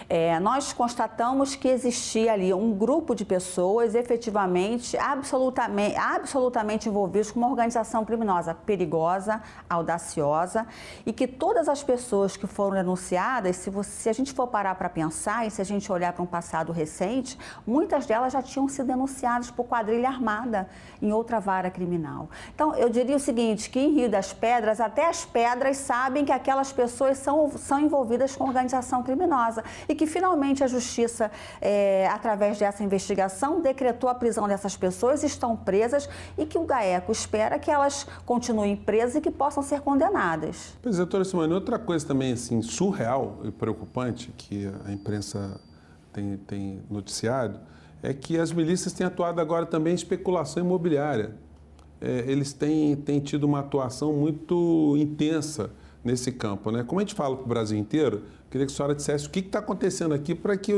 É, 0.08 0.38
nós 0.40 0.72
constatamos 0.72 1.54
que 1.54 1.68
existia 1.68 2.32
ali 2.32 2.52
um 2.52 2.74
grupo 2.74 3.14
de 3.14 3.24
pessoas 3.24 3.94
efetivamente, 3.94 4.96
absolutamente, 4.98 5.96
absolutamente 5.96 6.88
envolvidos 6.88 7.30
com 7.30 7.38
uma 7.38 7.48
organização 7.48 8.04
criminosa 8.04 8.54
perigosa, 8.54 9.40
audaciosa 9.70 10.66
e 11.06 11.12
que 11.12 11.26
todas 11.26 11.68
as 11.68 11.82
pessoas 11.82 12.36
que 12.36 12.46
foram 12.46 12.74
denunciadas, 12.74 13.56
se, 13.56 13.70
você, 13.70 13.90
se 14.02 14.08
a 14.08 14.12
gente 14.12 14.32
for 14.32 14.48
parar 14.48 14.81
para 14.82 14.88
pensar, 14.88 15.46
e 15.46 15.50
se 15.50 15.62
a 15.62 15.64
gente 15.64 15.92
olhar 15.92 16.12
para 16.12 16.24
um 16.24 16.26
passado 16.26 16.72
recente, 16.72 17.38
muitas 17.64 18.04
delas 18.04 18.32
já 18.32 18.42
tinham 18.42 18.66
sido 18.66 18.88
denunciadas 18.88 19.48
por 19.48 19.64
quadrilha 19.64 20.08
armada 20.08 20.68
em 21.00 21.12
outra 21.12 21.38
vara 21.38 21.70
criminal. 21.70 22.28
Então, 22.52 22.74
eu 22.74 22.88
diria 22.88 23.14
o 23.14 23.20
seguinte, 23.20 23.70
que 23.70 23.78
em 23.78 23.94
Rio 23.94 24.10
das 24.10 24.32
Pedras, 24.32 24.80
até 24.80 25.08
as 25.08 25.24
pedras 25.24 25.76
sabem 25.76 26.24
que 26.24 26.32
aquelas 26.32 26.72
pessoas 26.72 27.18
são, 27.18 27.48
são 27.52 27.78
envolvidas 27.78 28.34
com 28.34 28.42
organização 28.42 29.04
criminosa 29.04 29.62
e 29.88 29.94
que 29.94 30.04
finalmente 30.04 30.64
a 30.64 30.66
justiça, 30.66 31.30
é, 31.60 32.08
através 32.08 32.58
dessa 32.58 32.82
investigação, 32.82 33.60
decretou 33.60 34.10
a 34.10 34.14
prisão 34.16 34.48
dessas 34.48 34.76
pessoas, 34.76 35.22
estão 35.22 35.56
presas 35.56 36.08
e 36.36 36.44
que 36.44 36.58
o 36.58 36.64
GAECO 36.64 37.12
espera 37.12 37.56
que 37.56 37.70
elas 37.70 38.04
continuem 38.26 38.74
presas 38.74 39.14
e 39.14 39.20
que 39.20 39.30
possam 39.30 39.62
ser 39.62 39.80
condenadas. 39.80 40.76
Pois 40.82 40.96
é, 40.96 40.98
doutora 40.98 41.24
Simone, 41.24 41.54
outra 41.54 41.78
coisa 41.78 42.04
também 42.04 42.32
assim, 42.32 42.60
surreal 42.62 43.38
e 43.44 43.52
preocupante 43.52 44.32
que 44.36 44.61
a 44.66 44.92
imprensa 44.92 45.60
tem, 46.12 46.36
tem 46.36 46.82
noticiado, 46.90 47.60
é 48.02 48.12
que 48.12 48.38
as 48.38 48.52
milícias 48.52 48.92
têm 48.92 49.06
atuado 49.06 49.40
agora 49.40 49.64
também 49.64 49.92
em 49.92 49.96
especulação 49.96 50.64
imobiliária. 50.64 51.34
É, 52.00 52.24
eles 52.26 52.52
têm, 52.52 52.96
têm 52.96 53.20
tido 53.20 53.44
uma 53.44 53.60
atuação 53.60 54.12
muito 54.12 54.96
intensa 54.98 55.70
nesse 56.04 56.32
campo. 56.32 56.70
Né? 56.70 56.82
Como 56.82 57.00
a 57.00 57.04
gente 57.04 57.14
fala 57.14 57.36
para 57.36 57.44
o 57.44 57.48
Brasil 57.48 57.78
inteiro, 57.78 58.22
queria 58.50 58.66
que 58.66 58.72
a 58.72 58.76
senhora 58.76 58.94
dissesse 58.94 59.26
o 59.26 59.30
que 59.30 59.38
está 59.38 59.60
acontecendo 59.60 60.12
aqui 60.12 60.34
para 60.34 60.56
que 60.56 60.72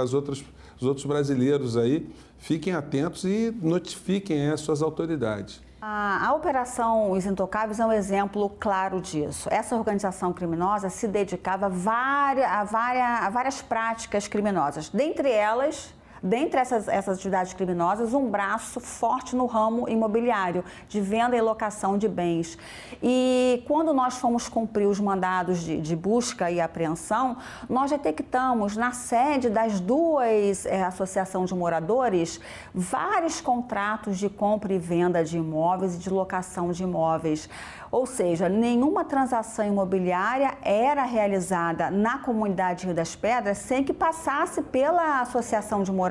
as 0.00 0.14
outras, 0.14 0.44
os 0.80 0.86
outros 0.86 1.04
brasileiros 1.04 1.76
aí 1.76 2.08
fiquem 2.38 2.72
atentos 2.72 3.24
e 3.24 3.52
notifiquem 3.60 4.48
as 4.48 4.60
suas 4.60 4.80
autoridades. 4.80 5.60
A, 5.80 6.26
a, 6.26 6.34
Operação 6.34 7.12
Os 7.12 7.24
Intocáveis 7.24 7.78
é 7.78 7.86
um 7.86 7.92
exemplo 7.92 8.50
claro 8.58 9.00
disso. 9.00 9.48
Essa 9.50 9.76
organização 9.76 10.32
criminosa 10.32 10.90
se 10.90 11.06
dedicava 11.06 11.66
a 11.66 11.68
várias, 11.68 12.50
a 12.50 12.64
várias, 12.64 13.22
a 13.22 13.30
várias 13.30 13.62
práticas 13.62 14.26
criminosas, 14.26 14.88
dentre 14.88 15.30
elas 15.30 15.94
dentre 16.22 16.60
essas, 16.60 16.88
essas 16.88 17.18
atividades 17.18 17.52
criminosas, 17.54 18.14
um 18.14 18.28
braço 18.28 18.80
forte 18.80 19.34
no 19.36 19.46
ramo 19.46 19.88
imobiliário, 19.88 20.64
de 20.88 21.00
venda 21.00 21.36
e 21.36 21.40
locação 21.40 21.96
de 21.98 22.08
bens. 22.08 22.58
E 23.02 23.62
quando 23.66 23.92
nós 23.92 24.18
fomos 24.18 24.48
cumprir 24.48 24.86
os 24.86 25.00
mandados 25.00 25.60
de, 25.60 25.80
de 25.80 25.96
busca 25.96 26.50
e 26.50 26.60
apreensão, 26.60 27.36
nós 27.68 27.90
detectamos 27.90 28.76
na 28.76 28.92
sede 28.92 29.48
das 29.48 29.80
duas 29.80 30.66
é, 30.66 30.82
associações 30.84 31.48
de 31.48 31.54
moradores 31.54 32.40
vários 32.74 33.40
contratos 33.40 34.18
de 34.18 34.28
compra 34.28 34.72
e 34.72 34.78
venda 34.78 35.24
de 35.24 35.38
imóveis 35.38 35.94
e 35.94 35.98
de 35.98 36.10
locação 36.10 36.70
de 36.70 36.82
imóveis. 36.82 37.48
Ou 37.90 38.04
seja, 38.04 38.48
nenhuma 38.48 39.04
transação 39.04 39.66
imobiliária 39.66 40.54
era 40.62 41.04
realizada 41.04 41.90
na 41.90 42.18
comunidade 42.18 42.84
Rio 42.84 42.94
das 42.94 43.16
Pedras 43.16 43.58
sem 43.58 43.82
que 43.82 43.94
passasse 43.94 44.60
pela 44.62 45.20
associação 45.20 45.82
de 45.82 45.90
moradores, 45.90 46.07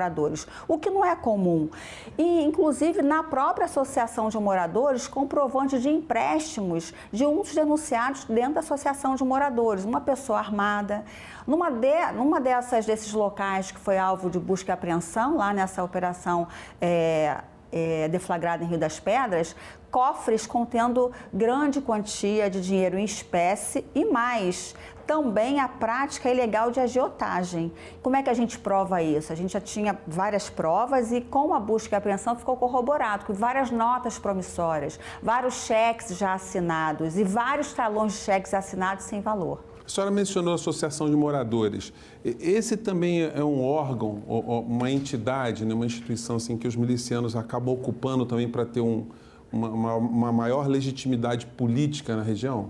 o 0.66 0.78
que 0.78 0.90
não 0.90 1.04
é 1.04 1.16
comum. 1.16 1.68
E, 2.16 2.42
inclusive, 2.42 3.02
na 3.02 3.22
própria 3.22 3.64
associação 3.64 4.28
de 4.28 4.38
moradores, 4.38 5.08
comprovante 5.08 5.78
de 5.78 5.88
empréstimos 5.88 6.94
de 7.12 7.26
um 7.26 7.42
dos 7.42 7.54
denunciados 7.54 8.24
dentro 8.24 8.54
da 8.54 8.60
associação 8.60 9.14
de 9.14 9.24
moradores, 9.24 9.84
uma 9.84 10.00
pessoa 10.00 10.38
armada. 10.38 11.04
Numa, 11.46 11.70
de, 11.70 12.12
numa 12.14 12.40
dessas, 12.40 12.84
desses 12.84 13.12
locais 13.12 13.70
que 13.70 13.80
foi 13.80 13.96
alvo 13.96 14.28
de 14.28 14.38
busca 14.38 14.70
e 14.70 14.74
apreensão, 14.74 15.36
lá 15.36 15.52
nessa 15.52 15.82
operação. 15.82 16.46
É, 16.80 17.38
é, 17.72 18.08
deflagrada 18.08 18.64
em 18.64 18.66
Rio 18.66 18.78
das 18.78 18.98
Pedras, 18.98 19.54
cofres 19.90 20.46
contendo 20.46 21.12
grande 21.32 21.80
quantia 21.80 22.50
de 22.50 22.60
dinheiro 22.60 22.98
em 22.98 23.04
espécie 23.04 23.84
e 23.94 24.04
mais, 24.04 24.74
também 25.06 25.58
a 25.58 25.66
prática 25.66 26.30
ilegal 26.30 26.70
de 26.70 26.80
agiotagem. 26.80 27.72
Como 28.02 28.14
é 28.14 28.22
que 28.22 28.28
a 28.28 28.34
gente 28.34 28.58
prova 28.58 29.02
isso? 29.02 29.32
A 29.32 29.36
gente 29.36 29.54
já 29.54 29.60
tinha 29.60 29.98
várias 30.06 30.50
provas 30.50 31.10
e 31.10 31.22
com 31.22 31.54
a 31.54 31.58
busca 31.58 31.94
e 31.94 31.96
apreensão 31.96 32.36
ficou 32.36 32.56
corroborado 32.58 33.24
com 33.24 33.32
várias 33.32 33.70
notas 33.70 34.18
promissórias, 34.18 35.00
vários 35.22 35.64
cheques 35.64 36.16
já 36.16 36.34
assinados 36.34 37.16
e 37.16 37.24
vários 37.24 37.72
talões 37.72 38.12
de 38.12 38.18
cheques 38.18 38.52
assinados 38.52 39.04
sem 39.04 39.22
valor. 39.22 39.60
A 39.88 39.90
senhora 39.90 40.10
mencionou 40.10 40.52
a 40.52 40.56
Associação 40.56 41.08
de 41.08 41.16
Moradores. 41.16 41.94
Esse 42.22 42.76
também 42.76 43.22
é 43.22 43.42
um 43.42 43.62
órgão, 43.64 44.22
uma 44.68 44.90
entidade, 44.90 45.64
né, 45.64 45.72
uma 45.72 45.86
instituição 45.86 46.36
assim, 46.36 46.58
que 46.58 46.68
os 46.68 46.76
milicianos 46.76 47.34
acabam 47.34 47.72
ocupando 47.72 48.26
também 48.26 48.46
para 48.46 48.66
ter 48.66 48.82
um, 48.82 49.06
uma, 49.50 49.70
uma, 49.70 49.94
uma 49.94 50.30
maior 50.30 50.68
legitimidade 50.68 51.46
política 51.46 52.14
na 52.14 52.22
região? 52.22 52.68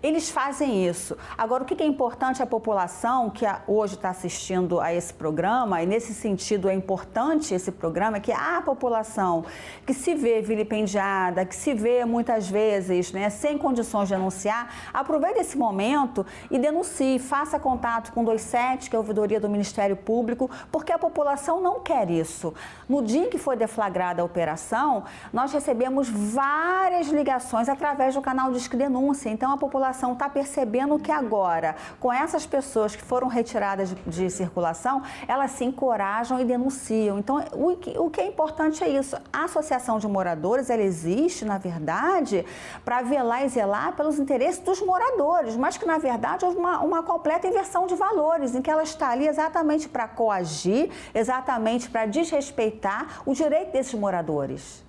Eles 0.00 0.30
fazem 0.30 0.86
isso. 0.86 1.16
Agora, 1.36 1.64
o 1.64 1.66
que 1.66 1.82
é 1.82 1.86
importante 1.86 2.40
a 2.40 2.46
população 2.46 3.30
que 3.30 3.44
hoje 3.66 3.94
está 3.94 4.10
assistindo 4.10 4.80
a 4.80 4.94
esse 4.94 5.12
programa, 5.12 5.82
e 5.82 5.86
nesse 5.86 6.14
sentido 6.14 6.68
é 6.68 6.74
importante 6.74 7.52
esse 7.52 7.72
programa, 7.72 8.18
é 8.18 8.20
que 8.20 8.30
a 8.30 8.62
população 8.64 9.44
que 9.84 9.92
se 9.92 10.14
vê 10.14 10.40
vilipendiada, 10.40 11.44
que 11.44 11.54
se 11.54 11.74
vê 11.74 12.04
muitas 12.04 12.48
vezes 12.48 13.10
né, 13.10 13.28
sem 13.28 13.58
condições 13.58 14.08
de 14.08 14.14
denunciar, 14.14 14.72
aproveite 14.94 15.40
esse 15.40 15.58
momento 15.58 16.24
e 16.48 16.60
denuncie, 16.60 17.18
faça 17.18 17.58
contato 17.58 18.12
com 18.12 18.22
o 18.22 18.30
27, 18.30 18.88
que 18.88 18.94
é 18.94 18.98
a 18.98 19.00
ouvidoria 19.00 19.40
do 19.40 19.48
Ministério 19.48 19.96
Público, 19.96 20.48
porque 20.70 20.92
a 20.92 20.98
população 20.98 21.60
não 21.60 21.80
quer 21.80 22.08
isso. 22.08 22.54
No 22.88 23.02
dia 23.02 23.26
em 23.26 23.30
que 23.30 23.38
foi 23.38 23.56
deflagrada 23.56 24.22
a 24.22 24.24
operação, 24.24 25.02
nós 25.32 25.52
recebemos 25.52 26.08
várias 26.08 27.08
ligações 27.08 27.68
através 27.68 28.14
do 28.14 28.22
canal 28.22 28.52
Disque 28.52 28.76
Denúncia. 28.76 29.28
Então, 29.28 29.52
a 29.52 29.56
população 29.56 29.87
população 29.88 30.12
está 30.12 30.28
percebendo 30.28 30.98
que 30.98 31.10
agora, 31.10 31.74
com 31.98 32.12
essas 32.12 32.44
pessoas 32.46 32.94
que 32.94 33.02
foram 33.02 33.26
retiradas 33.26 33.90
de, 33.90 33.96
de 34.06 34.30
circulação, 34.30 35.02
elas 35.26 35.52
se 35.52 35.64
encorajam 35.64 36.38
e 36.40 36.44
denunciam. 36.44 37.18
Então, 37.18 37.42
o 37.52 37.76
que, 37.76 37.98
o 37.98 38.10
que 38.10 38.20
é 38.20 38.26
importante 38.26 38.84
é 38.84 38.88
isso. 38.88 39.16
A 39.32 39.44
associação 39.44 39.98
de 39.98 40.06
moradores, 40.06 40.68
ela 40.68 40.82
existe, 40.82 41.44
na 41.44 41.58
verdade, 41.58 42.44
para 42.84 43.02
velar 43.02 43.44
e 43.44 43.48
zelar 43.48 43.94
pelos 43.94 44.18
interesses 44.18 44.60
dos 44.60 44.80
moradores, 44.80 45.56
mas 45.56 45.76
que, 45.76 45.86
na 45.86 45.98
verdade, 45.98 46.44
houve 46.44 46.58
uma, 46.58 46.80
uma 46.80 47.02
completa 47.02 47.46
inversão 47.46 47.86
de 47.86 47.94
valores, 47.94 48.54
em 48.54 48.60
que 48.60 48.70
ela 48.70 48.82
está 48.82 49.10
ali 49.10 49.26
exatamente 49.26 49.88
para 49.88 50.06
coagir, 50.06 50.90
exatamente 51.14 51.88
para 51.88 52.06
desrespeitar 52.06 53.22
o 53.24 53.32
direito 53.32 53.72
desses 53.72 53.94
moradores. 53.94 54.84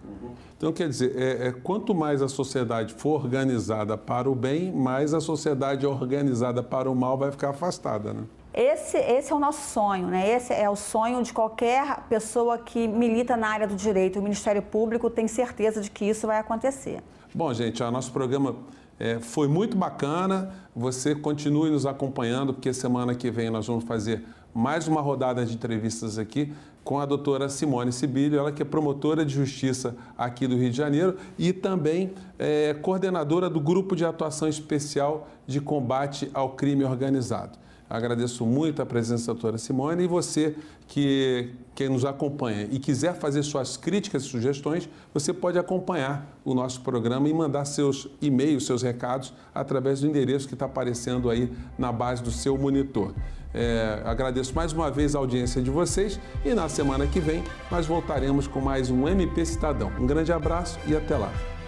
Então, 0.59 0.73
quer 0.73 0.89
dizer, 0.89 1.15
é, 1.15 1.47
é, 1.47 1.51
quanto 1.53 1.95
mais 1.95 2.21
a 2.21 2.27
sociedade 2.27 2.93
for 2.93 3.23
organizada 3.23 3.97
para 3.97 4.29
o 4.29 4.35
bem, 4.35 4.73
mais 4.73 5.13
a 5.13 5.21
sociedade 5.21 5.87
organizada 5.87 6.61
para 6.61 6.91
o 6.91 6.95
mal 6.95 7.17
vai 7.17 7.31
ficar 7.31 7.51
afastada, 7.51 8.13
né? 8.13 8.23
Esse, 8.53 8.97
esse 8.97 9.31
é 9.31 9.35
o 9.35 9.39
nosso 9.39 9.69
sonho, 9.73 10.07
né? 10.07 10.29
Esse 10.29 10.51
é 10.53 10.69
o 10.69 10.75
sonho 10.75 11.23
de 11.23 11.31
qualquer 11.31 12.01
pessoa 12.09 12.57
que 12.57 12.89
milita 12.89 13.37
na 13.37 13.47
área 13.47 13.65
do 13.65 13.75
direito. 13.75 14.19
O 14.19 14.21
Ministério 14.21 14.61
Público 14.61 15.09
tem 15.09 15.29
certeza 15.29 15.79
de 15.79 15.89
que 15.89 16.03
isso 16.03 16.27
vai 16.27 16.39
acontecer. 16.39 17.01
Bom, 17.33 17.53
gente, 17.53 17.81
o 17.81 17.89
nosso 17.89 18.11
programa 18.11 18.57
é, 18.99 19.17
foi 19.17 19.47
muito 19.47 19.77
bacana. 19.77 20.51
Você 20.75 21.15
continue 21.15 21.69
nos 21.69 21.85
acompanhando, 21.85 22.53
porque 22.53 22.73
semana 22.73 23.15
que 23.15 23.31
vem 23.31 23.49
nós 23.49 23.65
vamos 23.65 23.85
fazer 23.85 24.25
mais 24.53 24.89
uma 24.89 24.99
rodada 24.99 25.45
de 25.45 25.53
entrevistas 25.53 26.17
aqui 26.17 26.51
com 26.89 26.97
a 26.97 27.05
doutora 27.05 27.47
Simone 27.49 27.91
Sibilho, 27.91 28.39
ela 28.39 28.51
que 28.51 28.63
é 28.63 28.65
promotora 28.65 29.23
de 29.23 29.31
justiça 29.31 29.95
aqui 30.17 30.47
do 30.47 30.57
Rio 30.57 30.71
de 30.71 30.75
Janeiro 30.75 31.17
e 31.37 31.53
também 31.53 32.13
é, 32.39 32.73
coordenadora 32.73 33.47
do 33.47 33.59
Grupo 33.59 33.95
de 33.95 34.03
Atuação 34.03 34.47
Especial 34.47 35.29
de 35.45 35.61
Combate 35.61 36.31
ao 36.33 36.55
Crime 36.55 36.83
Organizado. 36.83 37.59
Agradeço 37.89 38.45
muito 38.45 38.81
a 38.81 38.85
presença 38.85 39.27
da 39.27 39.33
doutora 39.33 39.57
Simone 39.57 40.03
e 40.03 40.07
você 40.07 40.55
que, 40.87 41.49
que 41.73 41.89
nos 41.89 42.05
acompanha 42.05 42.67
e 42.69 42.77
quiser 42.77 43.15
fazer 43.15 43.41
suas 43.41 43.77
críticas 43.77 44.23
e 44.23 44.25
sugestões, 44.27 44.87
você 45.11 45.33
pode 45.33 45.57
acompanhar 45.57 46.39
o 46.45 46.53
nosso 46.53 46.81
programa 46.81 47.27
e 47.27 47.33
mandar 47.33 47.65
seus 47.65 48.07
e-mails, 48.21 48.67
seus 48.67 48.83
recados 48.83 49.33
através 49.55 50.01
do 50.01 50.07
endereço 50.07 50.47
que 50.47 50.53
está 50.53 50.67
aparecendo 50.67 51.31
aí 51.31 51.51
na 51.79 51.91
base 51.91 52.21
do 52.21 52.31
seu 52.31 52.55
monitor. 52.55 53.11
É, 53.51 54.03
agradeço 54.05 54.53
mais 54.53 54.71
uma 54.71 54.91
vez 54.91 55.15
a 55.15 55.19
audiência 55.19 55.59
de 55.59 55.71
vocês 55.71 56.19
e 56.45 56.53
na 56.53 56.69
semana 56.69 57.07
que 57.07 57.19
vem 57.19 57.43
nós 57.71 57.87
voltaremos 57.87 58.45
com 58.45 58.61
mais 58.61 58.91
um 58.91 59.07
MP 59.07 59.43
Cidadão. 59.43 59.91
Um 59.99 60.05
grande 60.05 60.31
abraço 60.31 60.77
e 60.85 60.95
até 60.95 61.17
lá. 61.17 61.58